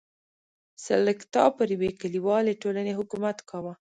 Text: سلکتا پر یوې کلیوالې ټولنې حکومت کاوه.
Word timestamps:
سلکتا 0.85 1.43
پر 1.57 1.67
یوې 1.75 1.91
کلیوالې 2.01 2.59
ټولنې 2.61 2.93
حکومت 2.99 3.37
کاوه. 3.49 3.73